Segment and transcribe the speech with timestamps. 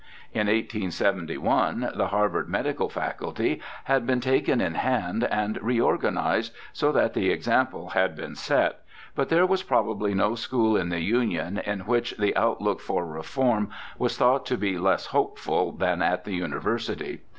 [0.33, 6.91] In 1871 the Harvard Medical Faculty had been taken in hand and re organized, so
[6.91, 8.79] that the example had been set,
[9.13, 13.05] but there was probably no school in the Union in which the out look for
[13.05, 17.21] reform was thought to be less hopeful than at the University.